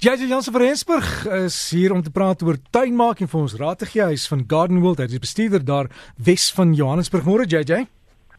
JJ 0.00 0.30
Jansen 0.30 0.52
van 0.52 0.62
Rensburg 0.62 1.26
is 1.26 1.70
hier 1.70 1.92
om 1.92 2.00
te 2.02 2.10
praat 2.10 2.40
oor 2.42 2.56
tuinmaak 2.72 3.18
en 3.20 3.28
vir 3.28 3.40
ons 3.40 3.54
raad 3.60 3.82
te 3.82 3.84
gee. 3.84 4.00
Hy 4.00 4.16
is 4.16 4.22
van 4.32 4.46
Garden 4.48 4.78
World, 4.80 5.02
hy 5.02 5.10
is 5.12 5.20
bestuurder 5.20 5.60
daar 5.60 5.90
Wes 6.16 6.46
van 6.56 6.72
Johannesburg. 6.72 7.26
Môre 7.28 7.44
JJ. 7.44 7.82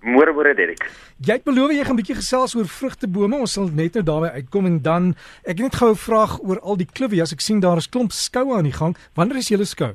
Môre 0.02 0.34
môre 0.34 0.55
Derek. 0.58 0.82
Jy 1.21 1.36
het 1.38 1.46
beloof 1.46 1.70
jy 1.70 1.86
gaan 1.86 1.94
'n 1.94 2.02
bietjie 2.02 2.18
gesels 2.18 2.55
oor 2.58 2.66
vrugtebome. 2.66 3.38
Ons 3.38 3.54
sal 3.54 3.70
net 3.70 3.94
nou 3.94 4.04
daarby 4.04 4.34
uitkom 4.42 4.66
en 4.66 4.82
dan 4.82 5.13
ek 5.46 5.62
het 5.62 5.70
net 5.70 5.76
gou 5.76 5.92
'n 5.92 6.02
vraag 6.10 6.39
oor 6.42 6.60
al 6.62 6.78
die 6.78 6.89
klubbies. 6.89 7.32
Ek 7.32 7.42
sien 7.42 7.60
daar 7.60 7.78
is 7.78 7.90
klomp 7.90 8.12
skoue 8.12 8.58
aan 8.58 8.66
die 8.66 8.74
gang. 8.74 8.98
Wanneer 9.14 9.38
is 9.38 9.50
julle 9.50 9.66
skou? 9.66 9.94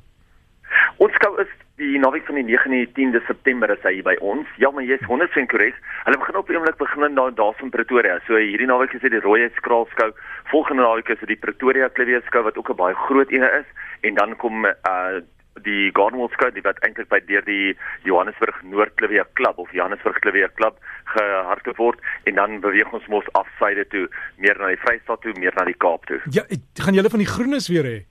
Ons 0.98 1.14
skou 1.14 1.34
is 1.40 1.50
die 1.76 1.98
naweek 2.00 2.24
van 2.24 2.38
die 2.38 2.44
9 2.48 2.72
en 2.72 2.76
die 2.78 2.88
10de 2.96 3.20
September 3.26 3.70
is 3.70 3.82
hy 3.84 4.00
by 4.04 4.16
ons. 4.24 4.48
Ja, 4.60 4.70
maar 4.72 4.86
jy's 4.86 5.04
100% 5.04 5.50
korrek. 5.52 5.76
Hulle 6.06 6.20
begin 6.22 6.38
op 6.40 6.50
oomblik 6.50 6.78
begin 6.80 7.14
daar 7.18 7.34
daar 7.36 7.54
van 7.60 7.70
Pretoria. 7.70 8.18
So 8.26 8.40
hierdie 8.40 8.68
naweek 8.68 8.96
is 8.96 9.04
dit 9.04 9.12
die 9.12 9.20
Rooi 9.20 9.48
Skraalskou. 9.58 10.12
Volgende 10.52 10.86
naweek 10.86 11.12
is 11.12 11.20
dit 11.20 11.34
die 11.34 11.42
Pretoria 11.44 11.88
Kliweeskou 11.88 12.42
wat 12.48 12.56
ook 12.56 12.70
'n 12.72 12.80
baie 12.80 12.94
groot 12.94 13.32
een 13.32 13.44
is 13.44 13.68
en 14.00 14.14
dan 14.14 14.36
kom 14.36 14.64
uh 14.64 15.20
die 15.64 15.90
Gardenwell 15.92 16.28
Skou 16.32 16.50
wat 16.62 16.80
eintlik 16.84 17.08
by 17.08 17.20
deur 17.28 17.44
die 17.44 17.76
Johannesburg 18.04 18.62
Noordkliwee 18.62 19.24
Klub 19.34 19.58
of 19.58 19.72
Johannesburg 19.72 20.18
Kliwee 20.18 20.48
Klub 20.54 20.76
gehardloop 21.04 21.76
word 21.76 22.00
en 22.24 22.34
dan 22.34 22.60
beweeg 22.60 22.92
ons 22.92 23.06
mos 23.06 23.24
afsyde 23.32 23.86
toe, 23.88 24.08
meer 24.36 24.58
na 24.58 24.68
die 24.68 24.80
Vrystaat 24.84 25.20
toe, 25.20 25.32
meer 25.38 25.52
na 25.56 25.64
die 25.64 25.78
Kaap 25.78 26.04
toe. 26.06 26.20
Ja, 26.30 26.42
gaan 26.74 26.94
julle 26.94 27.10
van 27.10 27.24
die 27.24 27.32
groenes 27.32 27.68
weer 27.68 27.84
hê? 27.84 28.04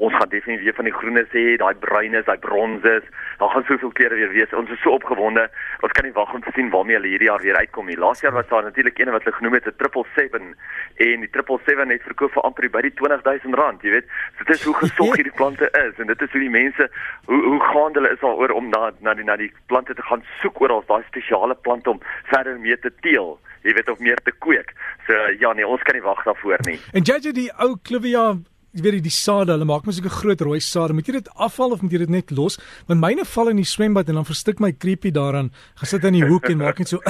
Ons 0.00 0.14
gaan 0.16 0.28
definitief 0.32 0.64
weer 0.64 0.76
van 0.78 0.88
die 0.88 0.94
groene 0.96 1.24
sê, 1.28 1.42
daai 1.60 1.74
bruines, 1.84 2.24
daai 2.24 2.38
bronses, 2.40 3.04
daar 3.38 3.52
gaan 3.52 3.64
soveel 3.68 3.92
kleure 3.98 4.16
weer 4.16 4.32
wees. 4.32 4.54
Ons 4.56 4.72
is 4.72 4.80
so 4.80 4.94
opgewonde. 4.96 5.44
Ons 5.84 5.92
kan 5.96 6.06
nie 6.08 6.14
wag 6.16 6.32
om 6.34 6.44
te 6.44 6.52
sien 6.56 6.70
waarmee 6.72 6.96
hulle 6.96 7.12
hierdie 7.12 7.28
jaar 7.28 7.44
weer 7.44 7.58
uitkom 7.60 7.90
nie. 7.90 7.98
Laas 8.00 8.22
jaar 8.24 8.32
was 8.32 8.48
daar 8.48 8.64
natuurlik 8.64 8.98
een 8.98 9.12
wat 9.12 9.24
hulle 9.28 9.36
genoem 9.36 9.58
het 9.58 9.68
'n 9.68 9.76
777 9.76 10.56
en 10.96 11.20
die 11.24 11.28
777 11.32 11.92
het 11.92 12.08
verkoop 12.08 12.32
vir 12.32 12.42
amper 12.48 12.70
by 12.70 12.82
die 12.86 12.94
20000 12.96 13.54
rand, 13.54 13.82
jy 13.82 13.90
weet. 13.90 14.08
So 14.38 14.44
dit 14.44 14.56
is 14.56 14.64
hoe 14.64 14.74
gesog 14.74 15.16
hierdie 15.16 15.36
plante 15.36 15.68
is 15.84 15.98
en 15.98 16.06
dit 16.06 16.22
is 16.22 16.32
hoe 16.32 16.40
die 16.40 16.50
mense 16.50 16.90
hoe 17.24 17.42
hoe 17.44 17.60
gaan 17.60 17.92
hulle 17.92 18.10
is 18.10 18.20
daaroor 18.20 18.50
om 18.50 18.68
na 18.68 18.90
na 19.00 19.14
die 19.14 19.24
na 19.24 19.36
die 19.36 19.52
plante 19.66 19.94
te 19.94 20.02
gaan 20.02 20.24
soek 20.40 20.60
oor 20.60 20.70
al 20.70 20.84
daai 20.86 21.02
spesiale 21.06 21.54
plante 21.54 21.90
om 21.90 22.00
verder 22.32 22.58
mee 22.58 22.78
te 22.78 22.92
teel. 23.00 23.38
Jy 23.62 23.74
weet 23.76 23.88
of 23.88 23.98
meer 23.98 24.20
te 24.24 24.32
kweek. 24.38 24.72
So 25.06 25.12
ja 25.38 25.52
nee, 25.52 25.66
ons 25.66 25.82
kan 25.82 25.94
nie 25.94 26.04
wag 26.04 26.24
daarvoor 26.24 26.64
nie. 26.64 26.78
En 26.92 27.02
judge 27.02 27.32
die 27.32 27.50
ou 27.58 27.76
Clivia 27.82 28.38
jy 28.72 28.82
weet 28.82 29.02
die 29.02 29.10
sade, 29.14 29.52
hulle 29.52 29.64
maak 29.64 29.86
mos 29.86 30.00
'n 30.00 30.08
groot 30.08 30.40
rooi 30.40 30.60
sade. 30.60 30.92
Moet 30.92 31.06
jy 31.06 31.12
dit 31.12 31.28
afval 31.36 31.72
of 31.72 31.82
moet 31.82 31.92
jy 31.92 31.98
dit 31.98 32.10
net 32.10 32.30
los? 32.30 32.58
Want 32.86 33.00
myne 33.00 33.24
val 33.24 33.48
in 33.48 33.56
die 33.56 33.64
swembad 33.64 34.08
en 34.08 34.14
dan 34.14 34.24
verstik 34.24 34.60
my 34.60 34.72
creepy 34.72 35.10
daaraan. 35.10 35.50
Gesit 35.76 36.04
in 36.04 36.14
die 36.14 36.26
hoek 36.26 36.48
en 36.50 36.58
maak 36.58 36.78
net 36.78 36.88
so. 36.88 37.00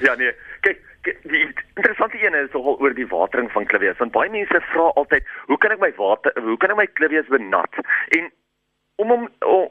Ja 0.00 0.14
nee, 0.14 0.32
kyk 0.62 0.78
die 1.22 1.44
interessante 1.74 2.18
een 2.20 2.34
is 2.34 2.52
nogal 2.52 2.78
oor 2.80 2.94
die 2.94 3.06
watering 3.06 3.50
van 3.52 3.66
klivies. 3.66 3.98
Want 3.98 4.12
baie 4.12 4.30
mense 4.30 4.60
vra 4.72 4.90
altyd, 5.00 5.24
hoe 5.46 5.58
kan 5.58 5.72
ek 5.72 5.80
my 5.80 5.92
water, 5.96 6.32
hoe 6.42 6.56
kan 6.56 6.70
ek 6.74 6.76
my 6.76 6.86
klivies 7.00 7.30
benat? 7.32 7.80
En 8.18 8.30
om 8.98 9.10
om 9.12 9.28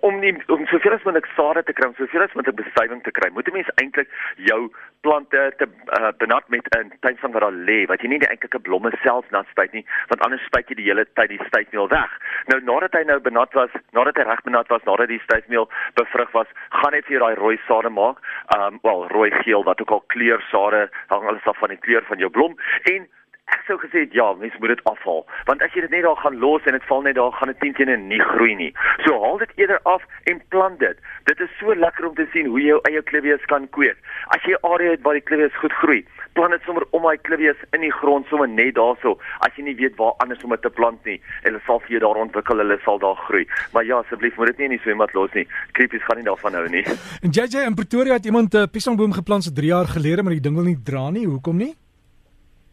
om 0.08 0.20
nie 0.20 0.34
om 0.48 0.66
soveel 0.72 0.94
as 0.96 1.04
moontlik 1.04 1.28
sade 1.36 1.64
te 1.68 1.74
kry, 1.76 1.90
soveel 1.98 2.24
as 2.24 2.36
moontlik 2.36 2.56
bestuiving 2.62 3.02
te 3.04 3.12
kry, 3.12 3.30
moet 3.36 3.48
'n 3.50 3.58
mens 3.58 3.72
eintlik 3.82 4.10
jou 4.50 4.60
plante 5.02 5.42
te 5.60 5.68
uh, 6.00 6.12
benat 6.18 6.48
met 6.48 6.68
'n 6.78 6.92
tuinvang 7.00 7.34
wat 7.34 7.42
daar 7.42 7.60
lê, 7.70 7.80
wat 7.92 8.02
jy 8.02 8.08
nie 8.08 8.20
die 8.24 8.30
eintlike 8.30 8.60
blomme 8.60 8.92
self 9.04 9.26
nat 9.32 9.48
spuit 9.52 9.74
nie, 9.74 9.86
want 10.08 10.24
anders 10.24 10.46
spuit 10.46 10.70
jy 10.70 10.76
die 10.76 10.88
hele 10.90 11.06
tyd 11.20 11.30
die 11.30 11.44
stuifmeel 11.48 11.88
weg. 11.88 12.12
Nou 12.46 12.60
nadat 12.62 12.94
hy 12.94 13.04
nou 13.04 13.20
benat 13.20 13.54
was, 13.54 13.72
nadat 13.92 14.16
hy 14.16 14.24
reg 14.24 14.44
benat 14.44 14.68
was, 14.68 14.84
nadat 14.84 15.08
die 15.08 15.24
stuifmeel 15.28 15.70
bevrug 15.94 16.32
was, 16.32 16.48
gaan 16.70 16.94
hy 16.94 17.02
vir 17.02 17.20
daai 17.20 17.36
rooi 17.36 17.60
sade 17.68 17.90
maak. 17.90 18.24
Ehm 18.56 18.64
um, 18.64 18.80
wel 18.82 19.08
rooi 19.08 19.32
geel 19.44 19.64
wat 19.64 19.82
ook 19.82 19.92
al 19.92 20.04
kleur 20.08 20.42
sade 20.52 20.90
hang 21.08 21.28
alles 21.28 21.46
af 21.46 21.58
van 21.58 21.70
die 21.70 21.84
kleur 21.84 22.04
van 22.08 22.18
jou 22.18 22.30
blom 22.30 22.56
en 22.84 23.08
ek 23.48 23.64
sou 23.68 23.78
gesê 23.80 24.04
ja, 24.12 24.28
mens 24.36 24.56
moet 24.60 24.74
dit 24.76 24.84
afhaal, 24.92 25.22
want 25.48 25.62
as 25.64 25.72
jy 25.76 25.86
dit 25.86 25.94
net 25.96 26.04
daar 26.04 26.20
gaan 26.20 26.40
los 26.42 26.66
en 26.68 26.76
dit 26.76 26.88
val 26.90 27.04
net 27.06 27.16
daar, 27.16 27.32
gaan 27.32 27.52
dit 27.54 27.60
teen 27.64 27.76
teen 27.78 28.08
nie 28.10 28.20
groei 28.20 28.56
nie. 28.60 28.74
So 29.06 29.16
haal 29.24 29.40
dit 29.40 29.54
eerder 29.62 29.80
af 29.88 30.04
en 30.32 30.42
plant 30.52 30.80
dit. 30.84 31.00
Dit 31.30 31.40
is 31.44 31.54
so 31.60 31.76
lekker 31.76 32.10
om 32.10 32.16
te 32.18 32.28
sien 32.34 32.50
hoe 32.52 32.60
jy 32.60 32.74
jou 32.74 32.82
eie 32.90 33.04
klivies 33.12 33.46
kan 33.52 33.70
kweek. 33.78 34.00
As 34.36 34.44
jy 34.44 34.56
'n 34.58 34.68
area 34.74 34.92
het 34.92 35.04
waar 35.04 35.16
die 35.20 35.28
klivies 35.30 35.56
goed 35.64 35.72
groei, 35.80 36.04
plant 36.34 36.52
dit 36.52 36.62
sommer 36.66 36.84
om 36.92 37.08
daai 37.08 37.18
klivies 37.30 37.60
in 37.72 37.82
die 37.82 37.92
grond 37.92 38.28
sommer 38.28 38.50
net 38.50 38.76
daarso. 38.76 39.18
As 39.40 39.56
jy 39.56 39.64
nie 39.64 39.80
weet 39.80 39.96
waar 39.96 40.14
anders 40.20 40.44
om 40.44 40.50
dit 40.50 40.62
te 40.62 40.70
plant 40.70 41.00
nie, 41.06 41.20
hulle 41.44 41.60
sal 41.66 41.80
vir 41.80 41.90
jou 41.96 42.00
daar 42.00 42.22
ontwikkel, 42.26 42.58
hulle 42.58 42.80
sal 42.84 43.00
daar 43.00 43.16
groei. 43.16 43.48
Maar 43.74 43.86
ja, 43.86 43.98
asseblief 43.98 44.38
moet 44.38 44.48
dit 44.48 44.58
nie 44.58 44.66
in 44.66 44.76
die 44.76 44.84
swembad 44.84 45.14
los 45.14 45.34
nie. 45.34 45.48
Creepies 45.72 46.04
gaan 46.04 46.18
nie 46.18 46.28
daarvan 46.28 46.54
hou 46.54 46.68
nie. 46.68 46.86
En 47.24 47.32
JJ 47.32 47.66
in 47.66 47.76
Pretoria 47.76 48.14
het 48.14 48.26
iemand 48.26 48.54
'n 48.54 48.70
piesangboom 48.70 49.14
geplant 49.14 49.44
so 49.44 49.52
3 49.52 49.68
jaar 49.68 49.88
gelede, 49.88 50.24
maar 50.24 50.34
die 50.34 50.42
ding 50.42 50.56
wil 50.56 50.64
nie 50.64 50.82
dra 50.84 51.10
nie. 51.10 51.26
Hoekom 51.26 51.58
nie? 51.58 51.76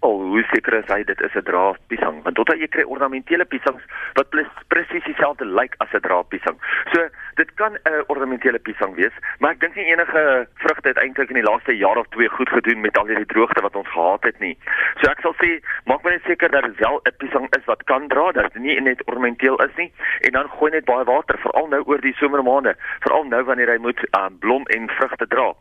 al 0.04 0.13
hoe 0.30 0.44
seker 0.52 0.74
is 0.80 0.88
hy 0.92 1.02
dit 1.04 1.20
is 1.20 1.34
'n 1.34 1.46
draadpiesang 1.48 2.22
want 2.22 2.36
tot 2.36 2.52
jy 2.58 2.68
kry 2.68 2.84
ornamentele 2.84 3.44
piesangs 3.44 3.82
wat 4.14 4.30
presies 4.68 5.04
dieselfde 5.04 5.44
lyk 5.44 5.74
as 5.78 5.92
'n 5.92 6.00
draadpiesang. 6.00 6.56
So 6.92 7.08
dit 7.34 7.54
kan 7.54 7.72
'n 7.74 8.04
ornamentele 8.06 8.58
piesang 8.58 8.94
wees, 8.94 9.12
maar 9.38 9.50
ek 9.50 9.60
dink 9.60 9.74
nie 9.76 9.92
enige 9.92 10.46
vrugte 10.54 10.88
het 10.88 10.98
eintlik 10.98 11.28
in 11.28 11.40
die 11.40 11.50
laaste 11.50 11.76
jaar 11.76 11.96
of 11.96 12.06
twee 12.08 12.28
goed 12.28 12.48
gedoen 12.48 12.80
met 12.80 12.98
al 12.98 13.06
hierdie 13.06 13.32
droogte 13.34 13.62
wat 13.62 13.76
ons 13.76 13.88
gehad 13.88 14.22
het 14.24 14.38
nie. 14.40 14.56
So 15.00 15.10
ek 15.10 15.20
sal 15.20 15.34
sê 15.42 15.60
maak 15.84 16.02
maar 16.02 16.12
net 16.12 16.24
seker 16.26 16.50
dat 16.50 16.64
dit 16.64 16.78
wel 16.78 17.00
'n 17.04 17.16
piesang 17.18 17.46
is 17.58 17.64
wat 17.64 17.84
kan 17.84 18.08
dra, 18.08 18.32
dat 18.32 18.52
dit 18.52 18.62
nie 18.62 18.80
net 18.80 19.04
ornamenteel 19.06 19.56
is 19.62 19.76
nie 19.76 19.92
en 20.20 20.32
dan 20.32 20.48
gooi 20.48 20.70
net 20.70 20.84
baie 20.84 21.04
water 21.04 21.38
veral 21.38 21.66
nou 21.68 21.82
oor 21.86 22.00
die 22.00 22.14
somermaande, 22.14 22.74
veral 23.00 23.24
nou 23.24 23.42
wanneer 23.44 23.70
hy 23.70 23.78
moet 23.78 24.00
um, 24.18 24.38
blom 24.38 24.66
en 24.66 24.88
vrugte 24.88 25.26
dra. 25.26 25.52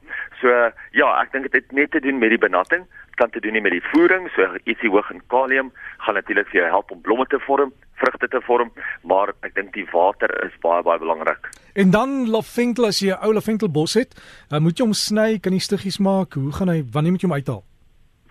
So 0.41 0.72
ja, 0.91 1.22
ek 1.22 1.31
dink 1.31 1.51
dit 1.51 1.53
het 1.53 1.72
net 1.72 1.91
te 1.91 2.00
doen 2.00 2.18
met 2.18 2.30
die 2.30 2.38
benatting 2.38 2.85
kan 3.16 3.30
te 3.30 3.40
doen 3.40 3.62
met 3.62 3.72
die 3.72 3.84
voeding, 3.91 4.30
so 4.35 4.53
ietsie 4.66 4.90
hoog 4.90 5.09
in 5.12 5.22
kalium 5.28 5.72
gaan 6.06 6.16
natuurlik 6.19 6.47
vir 6.52 6.62
jou 6.62 6.69
help 6.69 6.91
om 6.91 7.02
blomme 7.02 7.25
te 7.25 7.40
vorm, 7.47 7.74
vrugte 8.02 8.28
te 8.28 8.41
vorm, 8.47 8.72
maar 9.03 9.34
ek 9.41 9.56
dink 9.56 9.74
die 9.74 9.88
water 9.91 10.30
is 10.46 10.56
baie 10.62 10.84
baie 10.84 11.00
belangrik. 11.00 11.50
En 11.75 11.91
dan 11.91 12.30
lavendel 12.30 12.86
as 12.86 13.00
jy 13.00 13.12
'n 13.12 13.24
ou 13.25 13.34
lavendelbos 13.34 13.94
het, 13.94 14.16
dan 14.50 14.63
moet 14.63 14.78
jy 14.78 14.86
hom 14.86 14.94
sny, 14.94 15.40
kan 15.40 15.53
jy 15.53 15.59
stukkies 15.59 16.00
maak. 16.00 16.34
Hoe 16.34 16.52
gaan 16.52 16.69
hy 16.69 16.84
wanneer 16.92 17.12
moet 17.12 17.22
jy 17.22 17.28
hom 17.28 17.38
uithaal? 17.38 17.63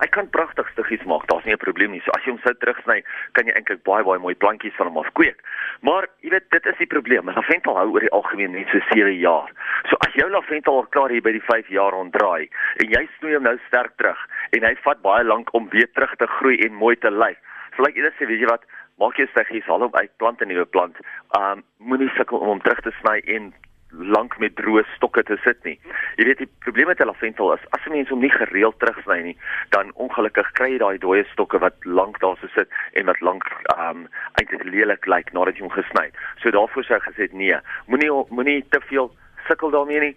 Hy 0.03 0.09
kan 0.11 0.27
pragtig 0.35 0.67
stukkies 0.73 1.05
maak, 1.07 1.29
daar's 1.31 1.45
nie 1.47 1.55
'n 1.55 1.63
probleem 1.63 1.93
nie. 1.93 2.03
So 2.05 2.11
as 2.11 2.25
jy 2.25 2.33
hom 2.33 2.41
sou 2.43 2.55
terugsny, 2.55 3.05
kan 3.33 3.47
jy 3.47 3.55
eintlik 3.55 3.85
baie 3.85 4.03
baie 4.03 4.19
mooi 4.19 4.35
plantjies 4.35 4.75
van 4.75 4.89
hom 4.89 4.99
afkweek. 4.99 5.39
Maar 5.81 6.09
jy 6.23 6.31
weet, 6.31 6.51
dit 6.51 6.67
is 6.67 6.79
die 6.79 6.87
probleem. 6.87 7.31
Lavendel 7.31 7.77
hou 7.77 7.89
oor 7.93 8.01
die 8.01 8.11
algemeen 8.11 8.53
net 8.53 8.69
so 8.73 8.81
7 8.91 9.15
jaar. 9.15 9.51
So 9.89 9.97
as 10.01 10.12
jou 10.15 10.29
lavendel 10.31 10.77
al 10.77 10.87
klaar 10.87 11.11
hier 11.11 11.23
by 11.23 11.33
die 11.33 11.47
5 11.47 11.69
jaar 11.69 11.95
ontdraai 11.95 12.51
en 12.83 12.89
jy 12.91 13.09
snoei 13.19 13.35
hom 13.35 13.43
nou 13.43 13.59
sterk 13.69 13.97
terug, 13.97 14.19
en 14.51 14.65
hy 14.65 14.75
vat 14.75 15.03
baie 15.03 15.25
lank 15.25 15.55
om 15.55 15.69
weer 15.71 15.91
terug 15.95 16.17
te 16.17 16.27
groei 16.27 16.59
en 16.67 16.75
mooi 16.75 16.97
te 16.97 17.11
lyk. 17.11 17.39
So 17.77 17.83
like 17.83 17.97
eerder 17.97 18.12
sê, 18.19 18.27
weet 18.27 18.41
jy 18.41 18.51
wat, 18.51 18.65
maak 18.99 19.17
jy 19.17 19.27
steggies, 19.31 19.67
haal 19.71 19.87
hom 19.87 19.95
uit, 19.95 20.11
plant 20.19 20.43
'n 20.43 20.49
nuwe 20.49 20.67
plant. 20.67 20.97
Um 21.39 21.62
moenie 21.79 22.11
sukkel 22.17 22.39
om 22.39 22.49
hom 22.49 22.61
terug 22.61 22.81
te 22.83 22.93
sny 23.01 23.23
en 23.27 23.53
lank 23.93 24.39
met 24.39 24.55
droë 24.57 24.85
stokke 24.97 25.23
te 25.23 25.37
sit 25.45 25.65
nie. 25.65 25.79
Jy 26.17 26.25
weet 26.25 26.43
die 26.45 26.49
probleem 26.65 26.91
met 26.93 27.03
lavendel 27.05 27.53
is 27.55 27.67
as 27.71 27.87
'n 27.87 27.93
mens 27.93 28.09
hom 28.09 28.21
nie 28.21 28.33
gereeld 28.33 28.79
terugsny 28.79 29.21
nie, 29.23 29.37
dan 29.71 29.93
ongelukkig 29.95 30.53
kry 30.53 30.73
jy 30.73 30.79
daai 30.79 30.99
dooie 30.99 31.25
stokke 31.33 31.59
wat 31.59 31.75
lank 31.85 32.21
daar 32.21 32.37
so 32.41 32.49
sit 32.55 32.69
en 32.93 33.07
wat 33.07 33.21
lank 33.21 33.45
um 33.79 34.09
eintlik 34.41 34.65
lelik 34.65 35.07
lyk 35.07 35.33
nadat 35.33 35.57
jy 35.57 35.63
hom 35.63 35.77
gesny 35.77 36.05
het. 36.05 36.17
So 36.43 36.51
daarvoor 36.51 36.85
sou 36.85 36.97
ek 36.97 37.09
gesê 37.13 37.29
nee, 37.33 37.57
moenie 37.87 38.11
moenie 38.31 38.65
te 38.69 38.81
veel 38.81 39.13
sukkel 39.49 39.71
daarmee 39.71 40.01
nie 40.01 40.17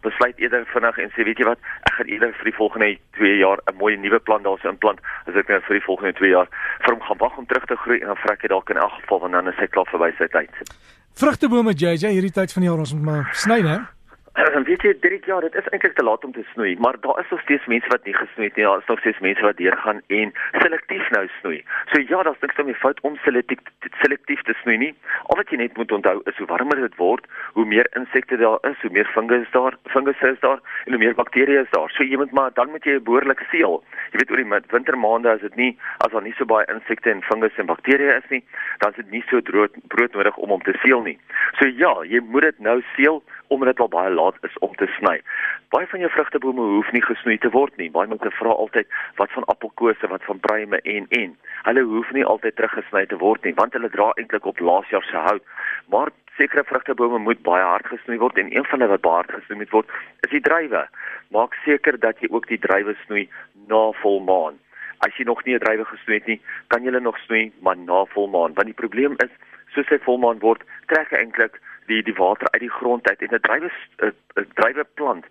besluit 0.00 0.38
eerder 0.38 0.66
vinnig 0.66 0.98
en 0.98 1.10
sê 1.14 1.24
weet 1.26 1.40
jy 1.40 1.46
wat, 1.48 1.62
ek 1.88 1.94
gaan 1.98 2.10
eerder 2.12 2.34
vir 2.38 2.50
die 2.50 2.58
volgende 2.58 2.90
2 3.18 3.38
jaar 3.38 3.58
'n 3.66 3.78
mooi 3.82 3.96
nuwe 3.96 4.20
plan 4.28 4.42
daarso 4.42 4.68
inplant 4.68 5.00
as 5.26 5.34
ek 5.34 5.48
net 5.48 5.64
vir 5.64 5.78
die 5.78 5.86
volgende 5.88 6.12
2 6.20 6.30
jaar 6.30 6.48
vir 6.84 6.94
hom 6.94 7.02
gaan 7.08 7.22
wag 7.24 7.38
om 7.38 7.46
terug 7.46 7.66
te 7.66 7.76
groei 7.76 8.00
en 8.00 8.12
dan 8.12 8.22
vrek 8.24 8.42
hy 8.42 8.48
dalk 8.48 8.70
in 8.70 8.82
elk 8.84 8.94
geval 9.00 9.20
want 9.20 9.32
dan 9.32 9.48
is 9.48 9.58
hy 9.62 9.66
klaar 9.66 9.90
verby 9.90 10.12
sy 10.18 10.28
tyd. 10.28 10.54
Vrugtebome 11.16 11.72
JJ 11.72 12.10
hierdie 12.12 12.32
tyd 12.34 12.52
van 12.52 12.64
die 12.64 12.68
jaar 12.68 12.80
ons 12.82 12.90
moet 12.92 13.06
maar 13.06 13.28
sny 13.40 13.62
hè. 13.64 13.76
Dan 14.36 14.64
weet 14.68 14.82
jy 14.84 14.92
direk 15.00 15.24
ja, 15.30 15.38
dit 15.40 15.54
is 15.56 15.68
eintlik 15.72 15.94
te 15.96 16.04
laat 16.04 16.24
om 16.24 16.32
te 16.36 16.42
snoei, 16.52 16.74
maar 16.84 16.96
daar 17.00 17.20
is 17.22 17.30
nog 17.32 17.40
steeds 17.40 17.66
mense 17.72 17.88
wat 17.88 18.04
nie 18.04 18.14
gesnoei 18.14 18.48
het 18.48 18.56
nie. 18.56 18.64
Daar 18.64 18.82
is 18.82 18.90
nog 18.90 18.98
steeds 19.00 19.18
mense 19.24 19.42
wat 19.42 19.56
deurgaan 19.56 20.00
en 20.06 20.32
selektief 20.60 21.08
nou 21.14 21.22
snoei. 21.38 21.62
So 21.92 22.00
ja, 22.00 22.22
daar's 22.22 22.42
niks 22.44 22.60
om 22.60 22.68
die 22.68 22.76
fout 22.76 23.00
om 23.00 23.16
selektief 23.24 23.62
selektief 24.02 24.42
te 24.44 24.54
snoei 24.60 24.76
nie. 24.82 24.90
Al 25.32 25.40
wat 25.40 25.52
jy 25.52 25.60
net 25.62 25.76
moet 25.80 25.92
onthou 25.92 26.20
is 26.28 26.36
hoe 26.36 26.48
warmer 26.50 26.80
dit 26.84 26.98
word, 27.00 27.24
hoe 27.56 27.64
meer 27.64 27.88
insekte 27.96 28.36
daar 28.42 28.60
is, 28.68 28.76
hoe 28.84 28.92
meer 28.92 29.08
fungus 29.14 29.48
daar, 29.56 29.78
fungus 29.94 30.20
is 30.28 30.40
daar 30.44 30.60
en 30.84 30.92
hoe 30.92 31.00
meer 31.00 31.16
bakterieë 31.16 31.64
is 31.64 31.72
daar. 31.72 31.88
So 31.96 32.04
jy 32.04 32.20
moet 32.20 32.36
maar 32.36 32.52
dan 32.60 32.70
moet 32.74 32.84
jy 32.84 32.98
behoorlik 33.08 33.40
seël. 33.48 33.80
Jy 34.12 34.20
weet 34.20 34.34
oor 34.34 34.44
die 34.44 34.60
wintermaande 34.76 35.32
as 35.32 35.40
dit 35.46 35.56
nie 35.56 35.72
as 36.04 36.12
daar 36.12 36.26
nie 36.26 36.34
so 36.36 36.44
baie 36.44 36.68
insekte 36.74 37.14
en 37.14 37.24
fungus 37.30 37.56
en 37.56 37.72
bakterieë 37.72 38.20
is 38.20 38.28
nie, 38.34 38.42
dan 38.84 38.92
is 38.92 39.00
dit 39.00 39.16
nie 39.16 39.24
so 39.30 39.40
brood 39.48 39.80
brood 39.96 40.12
nodig 40.12 40.36
om 40.36 40.52
hom 40.58 40.68
te 40.68 40.76
seël 40.84 41.00
nie. 41.08 41.16
So 41.56 41.72
ja, 41.72 41.94
jy 42.04 42.20
moet 42.20 42.50
dit 42.50 42.64
nou 42.68 42.78
seël 42.92 43.22
omdat 43.48 43.68
dit 43.68 43.80
al 43.80 43.88
baie 43.88 44.10
laat 44.10 44.36
is 44.48 44.58
om 44.58 44.74
te 44.74 44.86
sny. 44.98 45.20
Baie 45.74 45.86
van 45.86 46.00
jou 46.00 46.10
vrugtebome 46.10 46.66
hoef 46.74 46.92
nie 46.92 47.02
gesnoei 47.02 47.38
te 47.38 47.50
word 47.50 47.76
nie. 47.76 47.90
Baie 47.90 48.08
mense 48.10 48.30
vra 48.38 48.54
altyd 48.54 48.90
wat 49.20 49.32
van 49.34 49.46
appelkose, 49.52 50.10
wat 50.12 50.24
van 50.28 50.40
pruime 50.40 50.80
en 50.82 51.06
en. 51.20 51.34
Hulle 51.68 51.82
hoef 51.82 52.12
nie 52.12 52.24
altyd 52.24 52.56
teruggesny 52.56 53.06
te 53.06 53.18
word 53.22 53.44
nie, 53.44 53.54
want 53.54 53.72
hulle 53.72 53.90
dra 53.90 54.12
eintlik 54.16 54.46
op 54.46 54.60
laasjaar 54.60 55.06
se 55.10 55.24
hout. 55.28 55.42
Maar 55.92 56.12
sekere 56.36 56.64
vrugtebome 56.64 57.18
moet 57.18 57.42
baie 57.42 57.64
hard 57.64 57.86
gesnoei 57.86 58.18
word 58.18 58.38
en 58.38 58.52
een 58.56 58.64
van 58.68 58.80
hulle 58.80 58.92
wat 58.92 59.04
baie 59.06 59.22
hard 59.22 59.34
gesnoei 59.38 59.62
moet 59.62 59.74
word, 59.74 59.96
is 60.26 60.34
die 60.34 60.44
druiwe. 60.44 60.84
Maak 61.34 61.56
seker 61.64 61.98
dat 62.00 62.20
jy 62.20 62.30
ook 62.30 62.48
die 62.52 62.60
druiwe 62.60 62.94
snoei 63.04 63.26
na 63.70 63.82
volmaan. 64.02 64.60
As 65.04 65.16
jy 65.16 65.24
nog 65.28 65.44
nie 65.44 65.54
'n 65.54 65.64
drywe 65.64 65.84
gesnoei 65.84 66.18
het 66.18 66.26
nie, 66.26 66.40
kan 66.68 66.82
jy 66.82 66.90
hulle 66.90 67.00
nog 67.00 67.18
snoei 67.26 67.52
maar 67.60 67.76
na 67.76 68.04
volmaan, 68.04 68.54
want 68.54 68.66
die 68.66 68.80
probleem 68.82 69.16
is 69.24 69.32
soos 69.74 69.88
hy 69.88 69.98
volmaan 69.98 70.38
word, 70.38 70.62
trek 70.86 71.10
hy 71.10 71.16
eintlik 71.16 71.60
die 71.86 72.02
die 72.02 72.14
water 72.14 72.50
uit 72.50 72.62
die 72.62 72.76
grond 72.78 73.08
uit 73.08 73.22
en 73.22 73.34
'n 73.34 73.40
drywe 73.40 73.70
'n 74.02 74.50
drywe 74.54 74.84
plant 74.94 75.24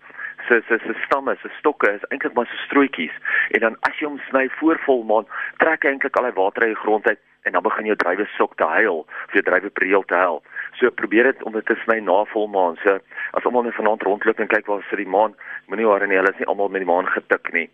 se 0.48 0.62
se 0.68 0.78
se 0.86 0.94
stamme, 1.04 1.36
se 1.42 1.48
stokke 1.58 1.92
is 1.92 2.04
eintlik 2.08 2.34
maar 2.34 2.46
so 2.46 2.56
strootjies 2.56 3.16
en 3.50 3.60
dan 3.60 3.76
as 3.80 3.98
jy 3.98 4.06
hom 4.06 4.20
sny 4.28 4.48
voor 4.58 4.78
volmaan, 4.84 5.26
trek 5.58 5.82
hy 5.82 5.90
eintlik 5.90 6.16
al 6.16 6.28
die 6.30 6.38
water 6.40 6.62
uit 6.62 6.74
die 6.74 6.84
grond 6.84 7.06
uit 7.06 7.20
en 7.46 7.52
dan 7.52 7.62
begin 7.62 7.84
jou 7.84 7.96
drywe 7.96 8.26
sok 8.36 8.56
te 8.56 8.64
huil, 8.64 9.04
of 9.26 9.32
jou 9.32 9.42
drywe 9.42 9.70
preel 9.70 10.02
te 10.10 10.14
huil. 10.14 10.42
So 10.78 10.90
probeer 10.90 11.30
dit 11.30 11.42
om 11.42 11.54
dit 11.56 11.64
te 11.66 11.74
sny 11.84 11.98
na 12.04 12.24
volmaan. 12.32 12.76
So 12.82 12.98
as 13.38 13.44
almal 13.48 13.64
net 13.64 13.76
vanaand 13.78 14.02
rondloop 14.04 14.40
en 14.42 14.50
kyk 14.52 14.66
waar 14.68 14.84
sit 14.88 15.00
die 15.00 15.08
maan, 15.08 15.34
moenie 15.72 15.86
worry 15.88 16.08
nie, 16.08 16.18
hulle 16.20 16.32
is 16.34 16.40
nie 16.42 16.48
almal 16.52 16.68
met 16.72 16.84
die 16.84 16.88
maan 16.90 17.08
getik 17.14 17.48
nie. 17.54 17.66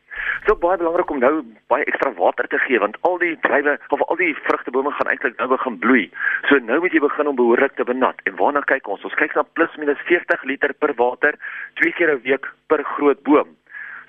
So 0.47 0.55
baie 0.63 0.79
belangrik 0.79 1.11
om 1.11 1.23
nou 1.23 1.33
baie 1.73 1.87
ekstra 1.91 2.13
water 2.19 2.47
te 2.53 2.61
gee 2.67 2.79
want 2.83 2.99
al 3.09 3.19
die 3.23 3.35
drywe 3.47 3.79
of 3.97 4.05
al 4.07 4.21
die 4.21 4.33
vrugtebome 4.45 4.95
gaan 4.99 5.11
eintlik 5.11 5.39
nou 5.41 5.49
begin 5.55 5.79
bloei. 5.83 6.05
So 6.51 6.61
nou 6.63 6.79
moet 6.85 6.95
jy 6.95 7.03
begin 7.03 7.33
om 7.33 7.39
behoorlik 7.39 7.75
te 7.79 7.89
benat. 7.89 8.23
En 8.31 8.39
waarna 8.39 8.63
kyk 8.71 8.89
ons? 8.89 9.05
Ons 9.09 9.19
kyk 9.19 9.35
na 9.39 9.47
plus 9.59 9.75
minus 9.83 10.03
40 10.11 10.47
liter 10.51 10.75
per 10.79 10.95
water 11.01 11.39
twee 11.81 11.93
keer 11.99 12.15
'n 12.15 12.23
week 12.23 12.47
per 12.69 12.85
groot 12.97 13.23
boom. 13.23 13.57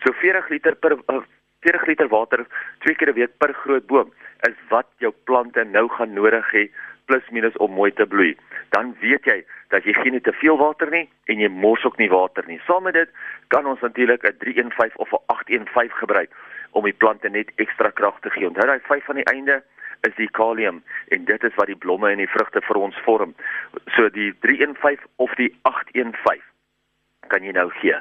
So 0.06 0.13
40 0.22 0.50
liter 0.50 0.75
per 0.75 0.98
uh, 1.10 1.24
40 1.63 1.88
liter 1.88 2.10
water 2.12 2.45
twee 2.83 2.95
keer 2.95 3.10
'n 3.10 3.19
week 3.19 3.38
per 3.38 3.54
groot 3.54 3.88
boom 3.88 4.12
is 4.48 4.57
wat 4.69 4.88
jou 5.00 5.13
plante 5.24 5.63
nou 5.63 5.88
gaan 5.89 6.13
nodig 6.13 6.51
hê 6.51 6.69
plus 7.06 7.30
minus 7.31 7.57
om 7.57 7.71
mooi 7.71 7.92
te 7.92 8.06
bloei. 8.06 8.36
Dan 8.69 8.95
weet 9.00 9.25
jy 9.25 9.44
dat 9.69 9.83
jy 9.83 9.94
geen 9.94 10.21
te 10.21 10.33
veel 10.33 10.57
water 10.57 10.89
nie 10.89 11.10
en 11.25 11.39
jy 11.39 11.50
mors 11.50 11.83
ook 11.86 11.98
nie 11.98 12.10
water 12.10 12.44
nie. 12.48 12.60
Saam 12.68 12.83
met 12.83 12.94
dit 12.94 13.10
kan 13.48 13.65
ons 13.65 13.81
natuurlik 13.81 14.24
'n 14.24 14.38
315 14.38 14.98
of 14.98 15.12
'n 15.12 15.24
815 15.25 15.98
gebruik 15.98 16.31
om 16.71 16.83
die 16.83 17.00
plante 17.01 17.30
net 17.30 17.51
ekstra 17.56 17.89
krag 17.89 18.19
te 18.19 18.30
gee. 18.30 18.48
Onthou 18.48 18.65
daai 18.65 18.80
5 18.80 19.10
aan 19.10 19.21
die 19.21 19.31
einde 19.33 19.63
is 20.01 20.15
die 20.15 20.31
kalium 20.31 20.83
en 21.07 21.25
dit 21.25 21.44
is 21.44 21.56
wat 21.56 21.68
die 21.68 21.81
blomme 21.86 22.10
en 22.10 22.18
die 22.18 22.33
vrugte 22.36 22.62
vir 22.62 22.75
ons 22.75 22.98
vorm. 23.06 23.36
So 23.95 24.10
die 24.10 24.33
315 24.39 25.07
of 25.15 25.36
die 25.36 25.56
815 25.62 26.53
kan 27.34 27.46
jy 27.46 27.54
nou 27.58 27.68
gee. 27.80 27.96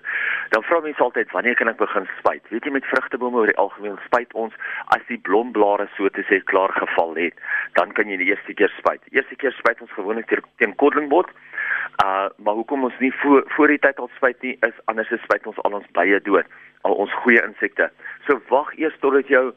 Dan 0.52 0.64
vra 0.68 0.80
mense 0.84 1.02
altyd 1.02 1.32
wanneer 1.32 1.56
kan 1.58 1.70
ek 1.72 1.80
begin 1.80 2.08
spuit? 2.18 2.44
Weet 2.52 2.68
jy 2.68 2.74
met 2.74 2.88
vrugtebome 2.90 3.40
oor 3.40 3.50
die 3.50 3.60
algemeen 3.62 3.98
spuit 4.06 4.34
ons 4.44 4.56
as 4.96 5.04
die 5.08 5.20
blomblare 5.28 5.88
so 5.96 6.10
te 6.12 6.24
sê 6.28 6.42
klaar 6.52 6.74
geval 6.76 7.16
het, 7.20 7.40
dan 7.78 7.94
kan 7.96 8.12
jy 8.12 8.20
die 8.20 8.30
eerste 8.32 8.56
keer 8.58 8.72
spuit. 8.76 9.00
Eerste 9.16 9.38
keer 9.40 9.56
spuit 9.56 9.80
ons 9.84 9.94
gewoonlik 9.96 10.28
teen, 10.32 10.44
teen 10.60 10.76
kodlingbot. 10.82 11.32
Uh 12.04 12.28
maar 12.44 12.56
hoekom 12.58 12.84
ons 12.88 12.98
nie 13.00 13.12
voor 13.22 13.42
voor 13.56 13.72
die 13.72 13.80
tyd 13.84 13.98
al 14.00 14.10
spuit 14.16 14.38
nie 14.44 14.54
is 14.68 14.78
anders 14.90 15.10
as 15.12 15.24
spuit 15.26 15.46
ons 15.48 15.58
al 15.66 15.76
ons 15.80 15.90
bye 15.96 16.20
dood, 16.28 16.48
al 16.88 16.96
ons 17.04 17.12
goeie 17.24 17.42
insekte. 17.44 17.88
So 18.28 18.40
wag 18.52 18.72
eers 18.80 18.96
totdat 19.04 19.28
jou 19.32 19.50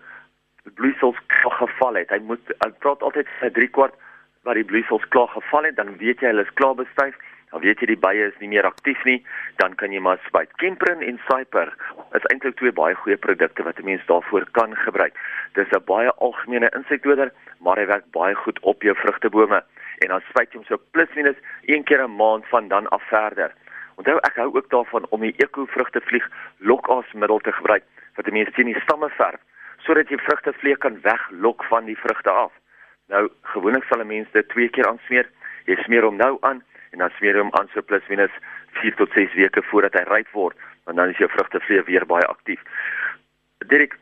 bloeisels 0.79 1.19
klaar 1.27 1.57
geval 1.61 2.01
het. 2.01 2.11
Hy 2.11 2.21
moet 2.25 2.55
ek 2.65 2.79
praat 2.83 3.03
altyd 3.05 3.29
vir 3.39 3.53
3 3.59 3.71
kwart 3.77 3.95
waar 4.45 4.57
die 4.59 4.67
bloeisels 4.67 5.05
klaar 5.13 5.31
geval 5.33 5.65
het, 5.69 5.77
dan 5.79 5.95
weet 6.01 6.21
jy 6.21 6.31
hulle 6.31 6.45
is 6.45 6.57
klaar 6.59 6.75
bestuif 6.77 7.17
Dan 7.55 7.63
weet 7.63 7.79
jy 7.79 7.87
die 7.87 8.01
bye 8.03 8.23
is 8.27 8.39
nie 8.43 8.49
meer 8.51 8.65
aktief 8.67 8.99
nie, 9.07 9.21
dan 9.61 9.77
kan 9.79 9.93
jy 9.95 10.01
maar 10.03 10.19
spuit. 10.25 10.49
Kemprin 10.59 10.99
en 11.07 11.21
Cyper 11.23 11.69
is 12.17 12.25
eintlik 12.27 12.57
twee 12.59 12.73
baie 12.75 12.97
goeie 12.99 13.15
produkte 13.15 13.63
wat 13.63 13.79
'n 13.79 13.87
mens 13.87 14.03
daarvoor 14.09 14.43
kan 14.51 14.75
gebruik. 14.75 15.15
Dis 15.55 15.71
'n 15.71 15.79
baie 15.87 16.11
algemene 16.19 16.69
insekdoder, 16.75 17.31
maar 17.63 17.79
hy 17.79 17.85
werk 17.87 18.11
baie 18.11 18.35
goed 18.35 18.59
op 18.59 18.83
jou 18.83 18.95
vrugtebome 18.95 19.63
en 20.03 20.07
dan 20.07 20.21
spuit 20.27 20.51
jy 20.51 20.57
hom 20.57 20.65
so 20.65 20.81
plus 20.91 21.07
minus 21.15 21.39
een 21.65 21.83
keer 21.83 22.03
'n 22.03 22.15
maand 22.15 22.45
van 22.47 22.67
dan 22.67 22.89
af 22.89 23.03
verder. 23.07 23.51
Onthou 23.95 24.17
ek 24.17 24.35
hou 24.35 24.55
ook 24.55 24.69
daarvan 24.69 25.05
om 25.09 25.21
die 25.21 25.35
Eco 25.37 25.65
vrugtevlieg 25.65 26.27
lokaasmiddel 26.57 27.39
te 27.39 27.51
gebruik 27.51 27.83
wat 28.15 28.27
'n 28.27 28.33
mens 28.33 28.51
teen 28.53 28.65
die 28.73 28.81
stamme 28.81 29.09
verf 29.09 29.39
sodat 29.77 30.09
jy 30.09 30.17
vrugtevlieg 30.17 30.77
kan 30.77 31.01
weglok 31.01 31.63
van 31.63 31.85
die 31.85 31.97
vrugte 31.97 32.29
af. 32.29 32.51
Nou 33.07 33.29
gewoonlik 33.41 33.83
sal 33.83 34.01
'n 34.01 34.07
mens 34.07 34.31
dit 34.31 34.49
twee 34.49 34.69
keer 34.69 34.87
aansmeer. 34.87 35.29
Jy 35.65 35.75
smeer 35.75 36.03
hom 36.03 36.15
nou 36.15 36.37
aan 36.41 36.63
en 36.95 37.03
dan 37.03 37.11
smeer 37.17 37.35
jy 37.35 37.43
hom 37.43 37.53
aan 37.59 37.67
so 37.73 37.83
plus 37.83 38.07
minus 38.11 38.31
4 38.79 38.95
tot 39.01 39.11
6 39.19 39.35
weke 39.35 39.63
voordat 39.69 39.99
hy 39.99 40.05
ryp 40.07 40.31
word, 40.31 40.55
want 40.87 40.97
dan 41.01 41.11
is 41.11 41.19
jou 41.19 41.29
vrugtevlee 41.33 41.83
weer 41.89 42.07
baie 42.07 42.27
aktief. 42.31 42.63
Dirk 43.67 43.97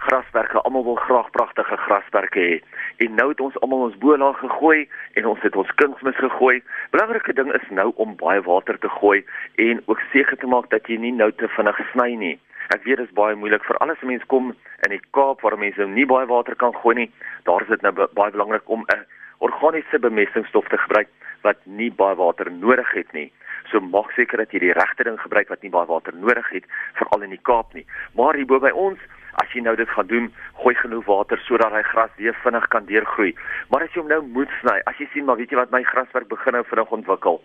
grasperke, 0.00 0.60
almal 0.64 0.84
wil 0.84 0.98
graag 1.00 1.30
pragtige 1.36 1.76
grasperke 1.76 2.40
hê. 2.40 2.60
En 3.04 3.16
nou 3.18 3.28
het 3.32 3.40
ons 3.44 3.56
almal 3.64 3.86
ons 3.88 3.98
boelaag 4.00 4.38
gegooi 4.40 4.88
en 5.20 5.28
ons 5.32 5.42
het 5.44 5.56
ons 5.56 5.74
kunsmis 5.82 6.16
gegooi. 6.16 6.60
Belangrike 6.94 7.34
ding 7.36 7.52
is 7.56 7.66
nou 7.80 7.90
om 8.04 8.16
baie 8.20 8.40
water 8.46 8.78
te 8.80 8.88
gooi 9.00 9.20
en 9.66 9.82
ook 9.86 10.00
seker 10.12 10.40
te 10.40 10.48
maak 10.48 10.70
dat 10.72 10.88
jy 10.88 10.96
nie 11.00 11.12
nou 11.16 11.30
te 11.32 11.48
vinnig 11.56 11.80
sny 11.92 12.14
nie. 12.24 12.36
Ek 12.72 12.84
weet 12.86 13.02
dit 13.02 13.08
is 13.08 13.16
baie 13.16 13.36
moeilik 13.36 13.64
vir 13.66 13.80
alles 13.84 14.00
mense 14.06 14.26
kom 14.32 14.52
in 14.86 14.94
die 14.94 15.02
Kaap 15.16 15.44
waar 15.44 15.58
mense 15.60 15.88
nie 15.90 16.08
baie 16.08 16.28
water 16.30 16.56
kan 16.56 16.76
gooi 16.80 16.96
nie. 17.02 17.08
Daar 17.48 17.66
is 17.66 17.72
dit 17.72 17.84
nou 17.84 17.92
baie 18.00 18.32
belangrik 18.32 18.68
om 18.68 18.86
'n 18.88 19.04
organiese 19.46 19.98
bemestingsstof 19.98 20.68
te 20.68 20.78
gebruik 20.78 21.08
wat 21.46 21.60
nie 21.64 21.90
baie 21.90 22.16
water 22.16 22.50
nodig 22.52 22.90
het 22.96 23.12
nie. 23.16 23.28
So 23.70 23.80
maak 23.80 24.12
seker 24.16 24.42
dat 24.42 24.52
jy 24.52 24.60
die 24.66 24.74
regte 24.76 25.06
ding 25.06 25.18
gebruik 25.20 25.48
wat 25.52 25.62
nie 25.64 25.72
baie 25.72 25.88
water 25.88 26.16
nodig 26.16 26.48
het 26.54 26.68
veral 26.98 27.24
in 27.26 27.34
die 27.36 27.44
Kaap 27.48 27.74
nie. 27.74 27.86
Maar 28.18 28.36
hier 28.36 28.48
bo 28.50 28.60
by 28.60 28.72
ons, 28.86 29.00
as 29.40 29.52
jy 29.54 29.62
nou 29.64 29.76
dit 29.78 29.88
gaan 29.88 30.10
doen, 30.10 30.26
gooi 30.62 30.74
genoeg 30.80 31.06
water 31.06 31.40
sodat 31.46 31.72
hy 31.72 31.82
gras 31.92 32.12
weer 32.18 32.36
vinnig 32.44 32.66
kan 32.74 32.88
deurgroei. 32.90 33.30
Maar 33.70 33.86
as 33.86 33.94
jy 33.94 34.02
hom 34.02 34.12
nou 34.12 34.20
moet 34.36 34.52
sny, 34.60 34.76
as 34.90 34.98
jy 35.00 35.08
sien 35.14 35.28
maar 35.28 35.40
weet 35.40 35.54
jy 35.54 35.60
wat 35.60 35.72
my 35.72 35.82
graswerk 35.88 36.28
begin 36.28 36.58
nou 36.58 36.64
vinnig 36.68 36.92
ontwikkel. 36.98 37.40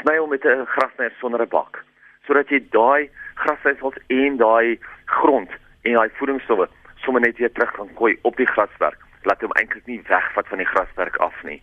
Sny 0.00 0.16
hom 0.20 0.30
met 0.30 0.44
'n 0.44 0.66
grasnyer 0.76 1.12
sonder 1.20 1.42
'n 1.42 1.52
bak 1.52 1.84
sodat 2.26 2.50
jy 2.50 2.60
daai 2.74 3.08
grasveisels 3.42 3.98
en 4.08 4.36
daai 4.36 4.78
grond 5.06 5.50
en 5.86 5.98
daai 5.98 6.10
voedingsstowwe 6.18 6.68
sommer 7.04 7.22
net 7.22 7.38
weer 7.38 7.52
terug 7.52 7.72
kan 7.76 7.90
gooi 7.98 8.16
op 8.22 8.36
die 8.36 8.48
graswerk. 8.50 9.05
Laat 9.26 9.42
hom 9.42 9.54
eintlik 9.58 9.86
nie 9.90 10.00
wegvat 10.08 10.48
van 10.48 10.62
die 10.62 10.68
graswerk 10.70 11.16
af 11.24 11.36
nie. 11.44 11.60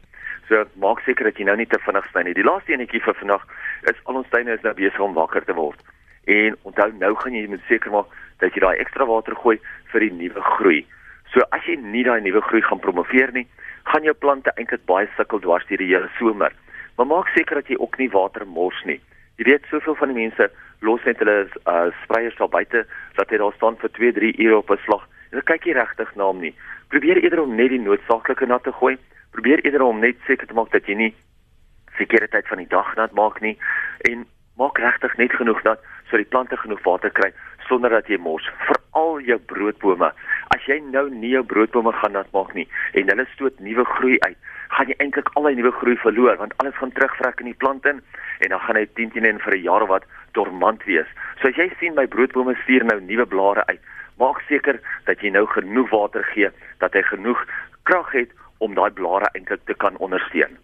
So 0.49 0.65
maak 0.83 0.99
seker 1.05 1.29
dat 1.29 1.39
jy 1.39 1.47
nou 1.47 1.55
nie 1.59 1.69
te 1.69 1.79
vinnig 1.85 2.07
sny 2.11 2.25
nie. 2.27 2.35
Die 2.35 2.45
laaste 2.45 2.75
enetjie 2.75 3.01
vir 3.05 3.15
vandag 3.19 3.45
is 3.91 3.99
al 4.03 4.19
ons 4.19 4.31
tuine 4.33 4.57
is 4.57 4.65
nou 4.65 4.73
besig 4.75 4.99
om 5.03 5.15
wakker 5.15 5.45
te 5.47 5.55
word. 5.55 5.79
En 6.27 6.57
onthou 6.67 6.89
nou 6.99 7.13
gaan 7.21 7.37
jy 7.37 7.45
moet 7.51 7.63
seker 7.69 7.93
maak 7.95 8.11
dat 8.43 8.55
jy 8.55 8.63
daai 8.65 8.81
ekstra 8.83 9.07
water 9.07 9.35
gooi 9.39 9.55
vir 9.93 10.05
die 10.05 10.11
nuwe 10.19 10.43
groei. 10.57 10.81
So 11.31 11.45
as 11.55 11.63
jy 11.67 11.77
nie 11.79 12.03
daai 12.03 12.19
nuwe 12.25 12.43
groei 12.49 12.61
gaan 12.67 12.83
promoveer 12.83 13.31
nie, 13.35 13.47
gaan 13.87 14.03
jou 14.07 14.13
plante 14.13 14.51
eintlik 14.57 14.83
baie 14.89 15.07
sukkel 15.15 15.41
dwars 15.43 15.65
deur 15.69 15.81
die 15.81 15.91
hele 15.93 16.11
somer. 16.19 16.51
Maar 16.97 17.09
maak 17.09 17.31
seker 17.37 17.61
dat 17.61 17.71
jy 17.71 17.79
ook 17.79 17.97
nie 17.99 18.11
water 18.11 18.45
mors 18.45 18.83
nie. 18.85 18.99
Jy 19.39 19.47
weet 19.47 19.71
soveel 19.71 19.95
van 19.97 20.11
die 20.13 20.19
mense 20.19 20.49
los 20.85 21.03
net 21.07 21.23
hulle 21.23 21.47
uh, 21.47 21.87
spreiers 22.03 22.35
daar 22.37 22.51
buite 22.51 22.83
dat 23.17 23.31
hy 23.31 23.39
daar 23.41 23.55
staan 23.55 23.79
vir 23.81 23.91
2, 23.97 24.11
3 24.19 24.33
ure 24.45 24.59
op 24.59 24.71
'n 24.71 24.83
slag. 24.85 25.07
Dan 25.31 25.47
kyk 25.49 25.65
jy 25.65 25.73
regtig 25.73 26.15
na 26.15 26.29
hom 26.29 26.41
nie. 26.43 26.53
Probeer 26.93 27.23
eerder 27.23 27.41
om 27.41 27.55
net 27.57 27.71
die 27.73 27.79
noodsaaklike 27.81 28.45
nat 28.45 28.61
te 28.63 28.71
gooi. 28.77 28.97
Probeer 29.33 29.63
eerder 29.65 29.81
om 29.81 29.97
net 29.99 30.19
seker 30.27 30.45
te 30.45 30.53
maak 30.53 30.69
dat 30.75 30.85
jy 30.85 30.93
nie 30.99 31.13
sekere 31.97 32.27
tyd 32.29 32.45
van 32.45 32.59
die 32.61 32.69
dag 32.69 32.91
nat 32.99 33.15
maak 33.17 33.39
nie. 33.41 33.55
En 34.09 34.27
maak 34.61 34.77
regtig 34.77 35.15
net 35.17 35.33
genoeg 35.33 35.63
dat 35.65 35.81
sodat 36.11 36.21
die 36.21 36.29
plante 36.35 36.59
genoeg 36.61 36.83
water 36.85 37.09
kry 37.09 37.31
sonder 37.65 37.89
dat 37.89 38.11
jy 38.13 38.19
mors. 38.21 38.45
Veral 38.67 39.23
jou 39.25 39.39
broodbome. 39.49 40.11
As 40.53 40.67
jy 40.69 40.77
nou 40.85 41.07
nie 41.09 41.31
jou 41.33 41.41
broodbome 41.41 41.95
gaan 41.97 42.13
nat 42.13 42.29
maak 42.35 42.53
nie 42.53 42.67
en 42.93 43.09
hulle 43.09 43.25
stoot 43.31 43.57
nuwe 43.69 43.87
groei 43.95 44.19
uit 44.27 44.37
gaan 44.77 44.93
jy 44.93 44.99
eintlik 45.01 45.33
al 45.33 45.49
die 45.49 45.57
nuwe 45.57 45.73
groei 45.79 45.97
verloor 46.03 46.37
want 46.37 46.53
alles 46.61 46.77
gaan 46.77 46.93
terugvrek 46.93 47.41
in 47.41 47.49
die 47.49 47.57
plant 47.63 47.89
in 47.89 48.03
en 48.45 48.53
dan 48.53 48.61
gaan 48.67 48.77
hy 48.77 48.85
10 49.01 49.17
10 49.17 49.25
en 49.31 49.41
vir 49.41 49.57
'n 49.57 49.65
jaar 49.65 49.81
of 49.81 49.89
wat 49.89 50.05
dormant 50.37 50.85
wees. 50.85 51.09
So 51.41 51.49
as 51.49 51.57
jy 51.57 51.71
sien 51.79 51.97
my 51.97 52.05
broodbome 52.05 52.53
stuur 52.61 52.85
nou 52.85 52.99
nuwe 53.01 53.25
blare 53.25 53.65
uit 53.65 53.81
maak 54.23 54.41
seker 54.47 54.79
dat 55.07 55.21
jy 55.21 55.33
nou 55.35 55.45
genoeg 55.51 55.89
water 55.91 56.23
gee 56.33 56.49
dat 56.83 56.95
hy 56.95 57.03
genoeg 57.11 57.39
krag 57.89 58.11
het 58.15 58.31
om 58.63 58.75
daai 58.77 58.91
blare 58.95 59.29
eintlik 59.35 59.65
te 59.67 59.75
kan 59.83 59.97
ondersteun. 59.97 60.57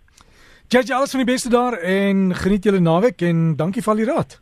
JJ 0.70 0.94
alles 0.94 1.16
van 1.16 1.24
die 1.24 1.32
beste 1.32 1.50
daar 1.50 1.74
en 1.74 2.36
geniet 2.36 2.64
julle 2.64 2.80
naweek 2.80 3.24
en 3.26 3.56
dankie 3.58 3.82
vir 3.82 3.94
al 3.94 4.02
die 4.04 4.12
raad. 4.12 4.36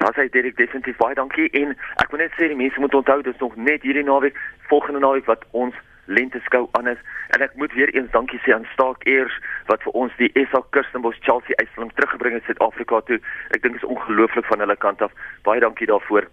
Dan 0.00 0.14
sê 0.16 0.24
Derek 0.32 0.56
definitief 0.56 0.96
baie 1.00 1.14
dankie 1.18 1.50
en 1.60 1.74
ek 2.02 2.10
wil 2.12 2.22
net 2.24 2.32
sê 2.36 2.48
die 2.48 2.56
mense 2.56 2.80
moet 2.80 2.96
onthou 2.96 3.20
dis 3.26 3.42
nog 3.44 3.58
net 3.68 3.84
hierdie 3.84 4.06
naweek 4.06 4.40
volgende 4.70 5.02
naweek 5.04 5.28
wat 5.28 5.44
ons 5.52 5.76
lente 6.16 6.40
skou 6.46 6.64
aan 6.78 6.88
is 6.94 7.02
en 7.36 7.44
ek 7.44 7.54
moet 7.60 7.76
weer 7.76 7.92
eens 7.94 8.10
dankie 8.14 8.40
sê 8.46 8.54
aan 8.56 8.66
Staak 8.72 9.04
Eers 9.04 9.36
wat 9.68 9.84
vir 9.84 10.00
ons 10.02 10.16
die 10.22 10.30
SA 10.48 10.62
Kirstenbosch 10.76 11.20
Chelsea 11.28 11.58
uitstalling 11.60 11.92
teruggebring 11.98 12.38
het 12.38 12.48
Suid-Afrika 12.48 13.02
toe. 13.10 13.20
Ek 13.52 13.62
dink 13.62 13.76
is 13.76 13.88
ongelooflik 13.96 14.48
van 14.48 14.64
hulle 14.64 14.80
kant 14.80 15.04
af. 15.04 15.12
Baie 15.44 15.60
dankie 15.60 15.92
daarvoor 15.92 16.28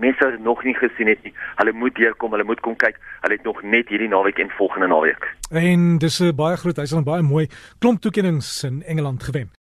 mense 0.00 0.24
wat 0.24 0.38
nog 0.40 0.64
nie 0.64 0.74
gesien 0.74 1.06
het 1.06 1.22
nie, 1.22 1.34
hulle 1.60 1.72
moet 1.72 1.94
deurkom, 1.94 2.30
hulle 2.30 2.44
moet 2.44 2.60
kom 2.60 2.76
kyk. 2.76 2.98
Hulle 3.20 3.36
het 3.36 3.44
nog 3.44 3.62
net 3.62 3.88
hierdie 3.88 4.08
naweek 4.08 4.38
en 4.38 4.50
volgende 4.58 4.88
naweek. 4.88 5.28
En 5.50 5.98
dis 5.98 6.20
'n 6.20 6.34
baie 6.34 6.56
groot, 6.56 6.76
hy's 6.76 6.92
al 6.92 7.02
baie 7.02 7.22
mooi 7.22 7.48
klomp 7.78 8.00
toekennings 8.00 8.64
in 8.64 8.82
Engeland 8.82 9.22
gewen. 9.22 9.52